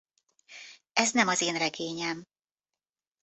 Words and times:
Ez 0.93 1.11
nem 1.11 1.27
az 1.27 1.41
én 1.41 1.57
regényem. 1.57 2.27